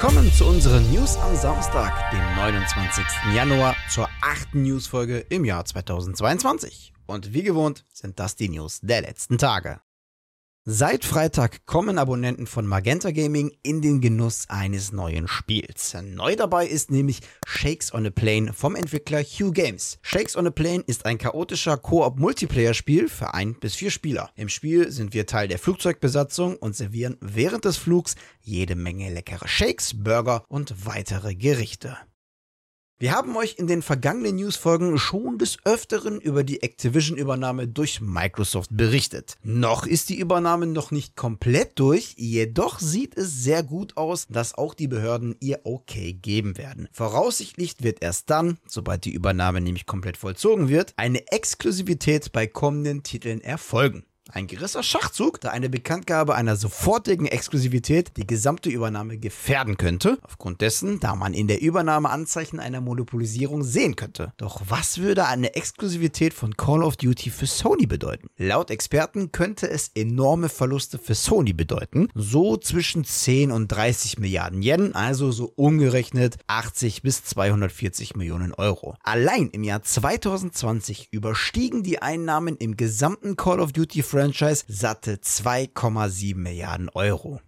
Willkommen 0.00 0.32
zu 0.32 0.46
unseren 0.46 0.88
News 0.92 1.16
am 1.16 1.34
Samstag, 1.34 2.12
dem 2.12 2.36
29. 2.36 3.04
Januar, 3.34 3.74
zur 3.90 4.08
achten 4.22 4.62
Newsfolge 4.62 5.18
im 5.28 5.44
Jahr 5.44 5.64
2022. 5.64 6.92
Und 7.06 7.34
wie 7.34 7.42
gewohnt 7.42 7.84
sind 7.92 8.20
das 8.20 8.36
die 8.36 8.48
News 8.48 8.78
der 8.80 9.00
letzten 9.00 9.38
Tage. 9.38 9.80
Seit 10.70 11.06
Freitag 11.06 11.64
kommen 11.64 11.96
Abonnenten 11.96 12.46
von 12.46 12.66
Magenta 12.66 13.10
Gaming 13.10 13.56
in 13.62 13.80
den 13.80 14.02
Genuss 14.02 14.44
eines 14.50 14.92
neuen 14.92 15.26
Spiels. 15.26 15.96
Neu 16.02 16.36
dabei 16.36 16.66
ist 16.66 16.90
nämlich 16.90 17.20
Shakes 17.46 17.94
on 17.94 18.04
a 18.04 18.10
Plane 18.10 18.52
vom 18.52 18.76
Entwickler 18.76 19.22
Hugh 19.22 19.50
Games. 19.50 19.98
Shakes 20.02 20.36
on 20.36 20.46
a 20.46 20.50
Plane 20.50 20.84
ist 20.86 21.06
ein 21.06 21.16
chaotischer 21.16 21.78
Koop-Multiplayer-Spiel 21.78 23.08
für 23.08 23.32
ein 23.32 23.54
bis 23.54 23.76
vier 23.76 23.90
Spieler. 23.90 24.28
Im 24.34 24.50
Spiel 24.50 24.92
sind 24.92 25.14
wir 25.14 25.24
Teil 25.24 25.48
der 25.48 25.58
Flugzeugbesatzung 25.58 26.56
und 26.56 26.76
servieren 26.76 27.16
während 27.22 27.64
des 27.64 27.78
Flugs 27.78 28.16
jede 28.42 28.74
Menge 28.74 29.10
leckere 29.10 29.48
Shakes, 29.48 29.94
Burger 30.04 30.44
und 30.48 30.84
weitere 30.84 31.34
Gerichte. 31.34 31.96
Wir 33.00 33.12
haben 33.12 33.36
euch 33.36 33.54
in 33.58 33.68
den 33.68 33.82
vergangenen 33.82 34.34
Newsfolgen 34.34 34.98
schon 34.98 35.38
des 35.38 35.58
Öfteren 35.64 36.20
über 36.20 36.42
die 36.42 36.64
Activision-Übernahme 36.64 37.68
durch 37.68 38.00
Microsoft 38.00 38.70
berichtet. 38.76 39.36
Noch 39.44 39.86
ist 39.86 40.08
die 40.08 40.18
Übernahme 40.18 40.66
noch 40.66 40.90
nicht 40.90 41.14
komplett 41.14 41.78
durch, 41.78 42.14
jedoch 42.16 42.80
sieht 42.80 43.16
es 43.16 43.44
sehr 43.44 43.62
gut 43.62 43.96
aus, 43.96 44.26
dass 44.28 44.56
auch 44.56 44.74
die 44.74 44.88
Behörden 44.88 45.36
ihr 45.38 45.60
Okay 45.62 46.12
geben 46.12 46.58
werden. 46.58 46.88
Voraussichtlich 46.90 47.76
wird 47.78 48.02
erst 48.02 48.30
dann, 48.30 48.58
sobald 48.66 49.04
die 49.04 49.12
Übernahme 49.14 49.60
nämlich 49.60 49.86
komplett 49.86 50.16
vollzogen 50.16 50.68
wird, 50.68 50.92
eine 50.96 51.24
Exklusivität 51.28 52.32
bei 52.32 52.48
kommenden 52.48 53.04
Titeln 53.04 53.40
erfolgen. 53.40 54.07
Ein 54.30 54.46
gerisser 54.46 54.82
Schachzug, 54.82 55.40
da 55.40 55.50
eine 55.50 55.70
Bekanntgabe 55.70 56.34
einer 56.34 56.54
sofortigen 56.54 57.24
Exklusivität 57.24 58.12
die 58.18 58.26
gesamte 58.26 58.68
Übernahme 58.68 59.16
gefährden 59.16 59.78
könnte, 59.78 60.18
aufgrund 60.22 60.60
dessen, 60.60 61.00
da 61.00 61.14
man 61.14 61.32
in 61.32 61.48
der 61.48 61.62
Übernahme 61.62 62.10
Anzeichen 62.10 62.60
einer 62.60 62.82
Monopolisierung 62.82 63.62
sehen 63.62 63.96
könnte. 63.96 64.34
Doch 64.36 64.60
was 64.68 64.98
würde 64.98 65.26
eine 65.26 65.54
Exklusivität 65.54 66.34
von 66.34 66.58
Call 66.58 66.82
of 66.82 66.98
Duty 66.98 67.30
für 67.30 67.46
Sony 67.46 67.86
bedeuten? 67.86 68.28
Laut 68.36 68.70
Experten 68.70 69.32
könnte 69.32 69.70
es 69.70 69.92
enorme 69.94 70.50
Verluste 70.50 70.98
für 70.98 71.14
Sony 71.14 71.54
bedeuten, 71.54 72.08
so 72.14 72.58
zwischen 72.58 73.04
10 73.04 73.50
und 73.50 73.68
30 73.68 74.18
Milliarden 74.18 74.62
Yen, 74.62 74.94
also 74.94 75.32
so 75.32 75.54
umgerechnet 75.56 76.36
80 76.48 77.00
bis 77.00 77.24
240 77.24 78.14
Millionen 78.14 78.52
Euro. 78.52 78.94
Allein 79.02 79.48
im 79.48 79.64
Jahr 79.64 79.82
2020 79.82 81.08
überstiegen 81.12 81.82
die 81.82 82.02
Einnahmen 82.02 82.58
im 82.58 82.76
gesamten 82.76 83.34
Call 83.34 83.60
of 83.60 83.72
Duty 83.72 84.02
Franchise 84.18 84.64
satte 84.66 85.20
2,7 85.22 86.34
Milliarden 86.34 86.88
Euro. 86.88 87.40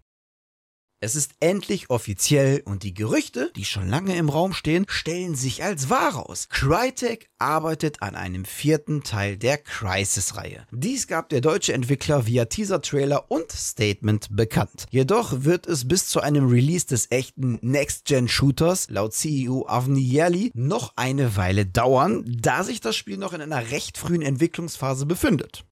Es 1.00 1.16
ist 1.16 1.32
endlich 1.40 1.90
offiziell 1.90 2.62
und 2.64 2.84
die 2.84 2.94
Gerüchte, 2.94 3.50
die 3.56 3.64
schon 3.64 3.88
lange 3.88 4.14
im 4.14 4.28
Raum 4.28 4.52
stehen, 4.52 4.84
stellen 4.86 5.34
sich 5.34 5.64
als 5.64 5.90
wahr 5.90 6.28
aus. 6.30 6.48
Crytek 6.48 7.28
arbeitet 7.40 8.02
an 8.02 8.14
einem 8.14 8.44
vierten 8.44 9.02
Teil 9.02 9.36
der 9.36 9.58
Crisis-Reihe. 9.58 10.64
Dies 10.70 11.08
gab 11.08 11.28
der 11.30 11.40
deutsche 11.40 11.72
Entwickler 11.72 12.26
via 12.26 12.44
Teaser-Trailer 12.44 13.32
und 13.32 13.50
Statement 13.50 14.28
bekannt. 14.30 14.86
Jedoch 14.90 15.42
wird 15.42 15.66
es 15.66 15.88
bis 15.88 16.06
zu 16.06 16.20
einem 16.20 16.46
Release 16.46 16.86
des 16.86 17.10
echten 17.10 17.58
Next-Gen-Shooters, 17.62 18.90
laut 18.90 19.12
CEO 19.12 19.66
Avni 19.66 20.02
Yerli, 20.02 20.52
noch 20.54 20.92
eine 20.94 21.34
Weile 21.34 21.66
dauern, 21.66 22.24
da 22.28 22.62
sich 22.62 22.80
das 22.80 22.94
Spiel 22.94 23.16
noch 23.16 23.32
in 23.32 23.40
einer 23.40 23.72
recht 23.72 23.98
frühen 23.98 24.22
Entwicklungsphase 24.22 25.04
befindet. 25.04 25.64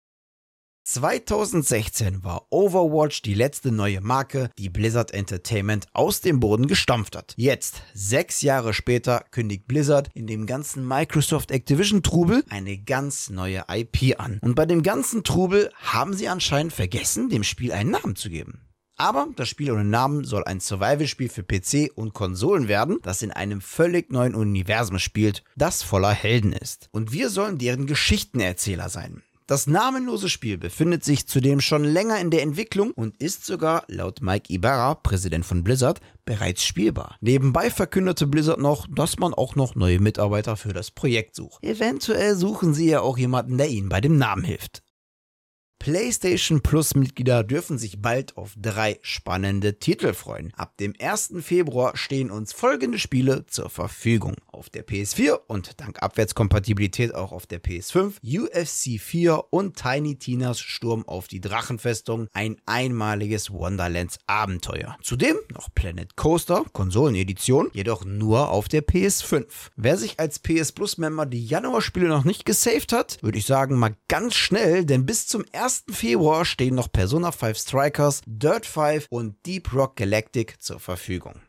2016 0.91 2.25
war 2.25 2.47
Overwatch 2.48 3.20
die 3.20 3.34
letzte 3.34 3.70
neue 3.70 4.00
Marke, 4.00 4.48
die 4.56 4.70
Blizzard 4.70 5.12
Entertainment 5.12 5.84
aus 5.92 6.22
dem 6.22 6.41
Boden 6.41 6.67
gestampft 6.67 7.15
hat. 7.15 7.34
Jetzt, 7.37 7.82
sechs 7.93 8.41
Jahre 8.41 8.72
später, 8.72 9.22
kündigt 9.31 9.69
Blizzard 9.69 10.09
in 10.15 10.27
dem 10.27 10.47
ganzen 10.47 10.88
Microsoft 10.88 11.50
Activision 11.50 12.03
Trubel 12.03 12.43
eine 12.48 12.78
ganz 12.78 13.28
neue 13.28 13.65
IP 13.69 14.19
an. 14.19 14.38
Und 14.41 14.54
bei 14.54 14.65
dem 14.65 14.82
ganzen 14.82 15.25
Trubel 15.25 15.71
haben 15.75 16.15
sie 16.15 16.27
anscheinend 16.27 16.72
vergessen, 16.72 17.28
dem 17.28 17.44
Spiel 17.44 17.72
einen 17.72 17.91
Namen 17.91 18.16
zu 18.16 18.31
geben. 18.31 18.62
Aber 18.97 19.28
das 19.37 19.50
Spiel 19.50 19.71
ohne 19.71 19.84
Namen 19.84 20.25
soll 20.25 20.44
ein 20.44 20.59
Survival-Spiel 20.59 21.28
für 21.28 21.44
PC 21.44 21.93
und 21.94 22.15
Konsolen 22.15 22.66
werden, 22.66 22.98
das 23.03 23.21
in 23.21 23.31
einem 23.31 23.60
völlig 23.60 24.10
neuen 24.10 24.34
Universum 24.34 24.98
spielt, 24.98 25.44
das 25.54 25.82
voller 25.82 26.12
Helden 26.12 26.54
ist. 26.54 26.88
Und 26.93 27.12
wir 27.12 27.28
sollen 27.28 27.59
deren 27.59 27.87
Geschichtenerzähler 27.87 28.88
sein. 28.88 29.22
Das 29.48 29.66
namenlose 29.66 30.28
Spiel 30.28 30.59
befindet 30.59 31.03
sich 31.04 31.26
zudem 31.26 31.62
schon 31.62 31.82
länger 31.82 32.20
in 32.20 32.31
der 32.31 32.42
Entwicklung 32.42 32.91
und 32.91 33.16
ist 33.16 33.47
sogar, 33.47 33.84
laut 33.88 34.20
Mike 34.20 34.53
Ibarra, 34.53 34.94
Präsident 34.97 35.47
von 35.47 35.64
Blizzard, 35.64 36.03
bereits 36.26 36.66
spielbar. 36.66 37.16
Nebenbei 37.22 37.70
verkündete 37.70 38.26
Blizzard 38.26 38.60
noch, 38.60 38.86
dass 38.94 39.19
man 39.19 39.32
auch 39.32 39.56
noch 39.56 39.75
neue 39.75 40.00
Mitarbeiter 40.00 40.59
für 40.59 40.75
das 40.75 40.91
Projekt 40.91 41.34
sucht. 41.34 41.64
Eventuell 41.64 42.36
suchen 42.36 42.75
sie 42.75 42.91
ja 42.91 43.00
auch 43.00 43.16
jemanden, 43.16 43.56
der 43.56 43.70
ihnen 43.70 43.88
bei 43.88 44.03
dem 44.03 44.19
Namen 44.19 44.44
hilft. 44.44 44.82
PlayStation 45.78 46.61
Plus 46.61 46.97
Mitglieder 46.97 47.44
dürfen 47.44 47.78
sich 47.78 48.03
bald 48.03 48.37
auf 48.37 48.55
drei 48.61 48.99
spannende 49.03 49.78
Titel 49.78 50.12
freuen. 50.12 50.53
Ab 50.55 50.77
dem 50.78 50.93
1. 51.00 51.34
Februar 51.41 51.97
stehen 51.97 52.31
uns 52.31 52.53
folgende 52.53 52.99
Spiele 52.99 53.47
zur 53.47 53.71
Verfügung. 53.71 54.34
Auf 54.49 54.71
der 54.71 54.84
PS4 54.84 55.39
und 55.47 55.81
dank 55.81 56.03
Abwärtskompatibilität 56.03 57.15
auch 57.15 57.31
auf 57.31 57.47
der 57.47 57.62
PS5 57.62 58.15
UFC 58.25 59.00
4 59.00 59.44
und 59.50 59.77
Tiny 59.77 60.16
Tinas 60.16 60.59
Sturm 60.59 61.06
auf 61.06 61.28
die 61.28 61.41
Drachenfestung, 61.41 62.27
ein 62.33 62.56
einmaliges 62.66 63.53
Wonderlands 63.53 64.19
Abenteuer. 64.27 64.97
Zudem 65.03 65.37
noch 65.55 65.69
Planet 65.75 66.16
Coaster, 66.16 66.65
Konsolenedition, 66.72 67.71
jedoch 67.72 68.05
nur 68.05 68.50
auf 68.50 68.66
der 68.69 68.84
PS5. 68.84 69.47
Wer 69.77 69.97
sich 69.97 70.19
als 70.19 70.41
PS 70.41 70.72
Plus 70.72 70.99
Member 70.99 71.25
die 71.25 71.47
Januarspiele 71.47 72.09
noch 72.09 72.25
nicht 72.25 72.45
gesaved 72.45 72.93
hat, 72.93 73.22
würde 73.22 73.39
ich 73.39 73.47
sagen 73.47 73.77
mal 73.77 73.95
ganz 74.09 74.34
schnell, 74.34 74.84
denn 74.84 75.06
bis 75.06 75.28
zum 75.28 75.45
1. 75.53 75.68
1. 75.69 75.84
Februar 75.91 76.47
stehen 76.47 76.77
noch 76.77 76.91
Persona 76.91 77.31
5 77.31 77.59
Strikers, 77.59 78.23
Dirt 78.25 78.65
5 78.65 79.06
und 79.11 79.45
Deep 79.45 79.75
Rock 79.75 79.97
Galactic 79.97 80.62
zur 80.62 80.81
Verfügung. 80.81 81.43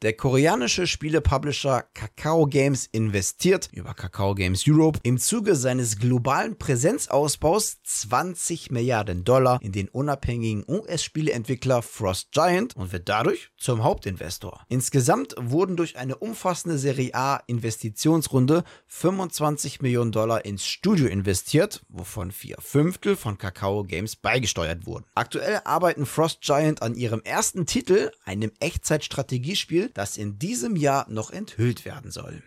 Der 0.00 0.12
koreanische 0.12 0.86
Spielepublisher 0.86 1.82
Kakao 1.92 2.46
Games 2.46 2.86
investiert 2.92 3.68
über 3.72 3.94
Kakao 3.94 4.36
Games 4.36 4.62
Europe 4.68 5.00
im 5.02 5.18
Zuge 5.18 5.56
seines 5.56 5.98
globalen 5.98 6.56
Präsenzausbaus 6.56 7.78
20 7.82 8.70
Milliarden 8.70 9.24
Dollar 9.24 9.58
in 9.60 9.72
den 9.72 9.88
unabhängigen 9.88 10.62
US-Spieleentwickler 10.68 11.82
Frost 11.82 12.30
Giant 12.30 12.76
und 12.76 12.92
wird 12.92 13.08
dadurch 13.08 13.50
zum 13.56 13.82
Hauptinvestor. 13.82 14.64
Insgesamt 14.68 15.34
wurden 15.36 15.76
durch 15.76 15.96
eine 15.96 16.16
umfassende 16.16 16.78
Serie 16.78 17.12
A 17.14 17.42
Investitionsrunde 17.48 18.62
25 18.86 19.80
Millionen 19.80 20.12
Dollar 20.12 20.44
ins 20.44 20.64
Studio 20.64 21.08
investiert, 21.08 21.82
wovon 21.88 22.30
vier 22.30 22.54
Fünftel 22.60 23.16
von 23.16 23.36
Kakao 23.36 23.82
Games 23.82 24.14
beigesteuert 24.14 24.86
wurden. 24.86 25.06
Aktuell 25.16 25.60
arbeiten 25.64 26.06
Frost 26.06 26.42
Giant 26.42 26.82
an 26.82 26.94
ihrem 26.94 27.20
ersten 27.22 27.66
Titel, 27.66 28.12
einem 28.24 28.52
Echtzeitstrategiespiel, 28.60 29.87
das 29.94 30.16
in 30.16 30.38
diesem 30.38 30.76
Jahr 30.76 31.06
noch 31.08 31.30
enthüllt 31.30 31.84
werden 31.84 32.10
soll. 32.10 32.42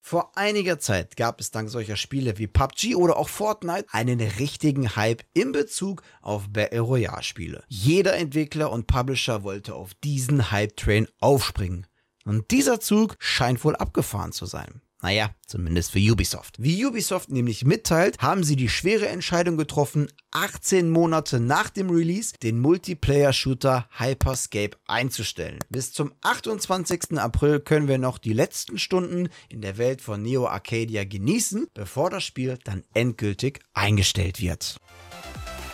Vor 0.00 0.36
einiger 0.36 0.78
Zeit 0.78 1.16
gab 1.16 1.40
es 1.40 1.50
dank 1.50 1.68
solcher 1.68 1.96
Spiele 1.96 2.38
wie 2.38 2.46
PUBG 2.46 2.94
oder 2.94 3.16
auch 3.16 3.28
Fortnite 3.28 3.88
einen 3.90 4.20
richtigen 4.20 4.94
Hype 4.94 5.24
in 5.34 5.50
Bezug 5.50 6.02
auf 6.22 6.48
Battle 6.48 6.78
Royale 6.78 7.24
Spiele. 7.24 7.64
Jeder 7.66 8.14
Entwickler 8.16 8.70
und 8.70 8.86
Publisher 8.86 9.42
wollte 9.42 9.74
auf 9.74 9.94
diesen 9.94 10.52
Hype-Train 10.52 11.08
aufspringen. 11.18 11.88
Und 12.24 12.52
dieser 12.52 12.78
Zug 12.78 13.16
scheint 13.18 13.64
wohl 13.64 13.74
abgefahren 13.74 14.30
zu 14.30 14.46
sein. 14.46 14.80
Naja, 15.06 15.30
zumindest 15.46 15.92
für 15.92 16.00
Ubisoft. 16.00 16.56
Wie 16.58 16.84
Ubisoft 16.84 17.30
nämlich 17.30 17.64
mitteilt, 17.64 18.18
haben 18.18 18.42
sie 18.42 18.56
die 18.56 18.68
schwere 18.68 19.06
Entscheidung 19.06 19.56
getroffen, 19.56 20.08
18 20.32 20.90
Monate 20.90 21.38
nach 21.38 21.70
dem 21.70 21.90
Release 21.90 22.34
den 22.42 22.58
Multiplayer-Shooter 22.58 23.88
Hyperscape 23.96 24.76
einzustellen. 24.88 25.60
Bis 25.70 25.92
zum 25.92 26.12
28. 26.22 27.20
April 27.20 27.60
können 27.60 27.86
wir 27.86 27.98
noch 27.98 28.18
die 28.18 28.32
letzten 28.32 28.80
Stunden 28.80 29.28
in 29.48 29.60
der 29.60 29.78
Welt 29.78 30.02
von 30.02 30.22
Neo 30.22 30.48
Arcadia 30.48 31.04
genießen, 31.04 31.68
bevor 31.72 32.10
das 32.10 32.24
Spiel 32.24 32.58
dann 32.64 32.82
endgültig 32.92 33.60
eingestellt 33.74 34.40
wird. 34.40 34.80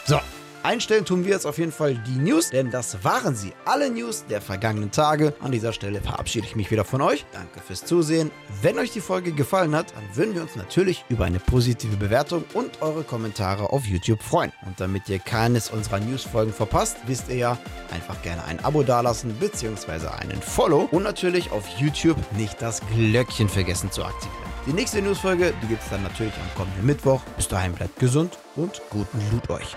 So, 0.05 0.21
Einstellen 0.63 1.05
tun 1.05 1.25
wir 1.25 1.33
jetzt 1.33 1.47
auf 1.47 1.59
jeden 1.59 1.73
Fall 1.73 1.95
die 1.95 2.19
News, 2.19 2.51
denn 2.51 2.71
das 2.71 3.03
waren 3.03 3.35
sie. 3.35 3.53
Alle 3.65 3.91
News 3.91 4.25
der 4.29 4.41
vergangenen 4.41 4.93
Tage. 4.93 5.35
An 5.41 5.51
dieser 5.51 5.73
Stelle 5.73 6.01
verabschiede 6.01 6.47
ich 6.47 6.55
mich 6.55 6.71
wieder 6.71 6.85
von 6.85 7.01
euch. 7.01 7.27
Danke 7.33 7.61
fürs 7.61 7.85
Zusehen. 7.85 8.31
Wenn 8.61 8.79
euch 8.79 8.93
die 8.93 9.01
Folge 9.01 9.33
gefallen 9.33 9.75
hat, 9.75 9.93
dann 9.95 10.17
würden 10.17 10.35
wir 10.35 10.43
uns 10.43 10.55
natürlich 10.55 11.05
über 11.09 11.25
eine 11.25 11.41
positive 11.41 11.97
Bewertung 11.97 12.45
und 12.55 12.81
eure 12.81 13.03
Kommentare 13.03 13.71
auf 13.71 13.85
YouTube 13.87 14.23
freuen. 14.23 14.53
Und 14.65 14.81
damit 14.81 15.09
ihr 15.09 15.19
keines 15.19 15.71
unserer 15.71 15.99
News-Folgen 15.99 16.53
verpasst, 16.53 16.97
wisst 17.07 17.29
ihr 17.29 17.37
ja, 17.37 17.59
einfach 17.93 18.23
gerne 18.23 18.45
ein 18.45 18.65
Abo 18.65 18.85
dalassen 18.85 19.35
bzw. 19.35 20.07
einen 20.21 20.41
Follow 20.41 20.89
und 20.93 21.03
natürlich 21.03 21.51
auf 21.51 21.67
YouTube 21.79 22.19
nicht 22.37 22.63
das 22.63 22.81
Glöckchen 22.95 23.49
vergessen 23.49 23.91
zu 23.91 24.05
aktivieren. 24.05 24.53
Die 24.67 24.73
nächste 24.73 25.03
Newsfolge, 25.03 25.53
die 25.61 25.67
gibt 25.67 25.83
es 25.83 25.91
dann 25.91 26.05
natürlich 26.05 26.35
am 26.35 26.55
kommenden 26.57 26.87
Mittwoch. 26.87 27.21
Bis 27.37 27.49
dahin 27.49 27.73
bleibt 27.73 27.99
gesund 27.99 28.39
und 28.55 28.81
guten 28.91 29.19
Loot 29.33 29.51
euch. 29.51 29.77